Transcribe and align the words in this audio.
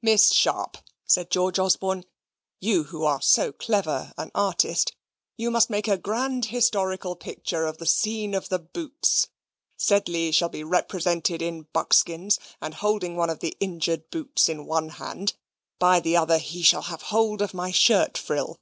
"Miss 0.00 0.30
Sharp!" 0.32 0.78
said 1.06 1.28
George 1.28 1.58
Osborne, 1.58 2.04
"you 2.60 2.84
who 2.84 3.02
are 3.04 3.20
so 3.20 3.50
clever 3.50 4.12
an 4.16 4.30
artist, 4.32 4.94
you 5.36 5.50
must 5.50 5.70
make 5.70 5.88
a 5.88 5.98
grand 5.98 6.44
historical 6.44 7.16
picture 7.16 7.66
of 7.66 7.78
the 7.78 7.86
scene 7.86 8.32
of 8.32 8.48
the 8.48 8.60
boots. 8.60 9.26
Sedley 9.76 10.30
shall 10.30 10.50
be 10.50 10.62
represented 10.62 11.42
in 11.42 11.62
buckskins, 11.72 12.38
and 12.60 12.74
holding 12.74 13.16
one 13.16 13.28
of 13.28 13.40
the 13.40 13.56
injured 13.58 14.08
boots 14.10 14.48
in 14.48 14.66
one 14.66 14.88
hand; 14.88 15.34
by 15.80 15.98
the 15.98 16.16
other 16.16 16.38
he 16.38 16.62
shall 16.62 16.82
have 16.82 17.02
hold 17.02 17.42
of 17.42 17.52
my 17.52 17.72
shirt 17.72 18.16
frill. 18.16 18.60